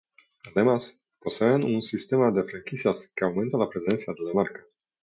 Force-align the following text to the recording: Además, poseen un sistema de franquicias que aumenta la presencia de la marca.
Además, 0.45 0.99
poseen 1.19 1.63
un 1.63 1.83
sistema 1.83 2.31
de 2.31 2.43
franquicias 2.43 3.11
que 3.15 3.23
aumenta 3.23 3.59
la 3.59 3.69
presencia 3.69 4.15
de 4.17 4.23
la 4.25 4.33
marca. 4.33 4.65